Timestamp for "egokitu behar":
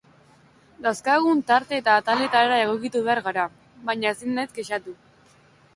2.63-3.23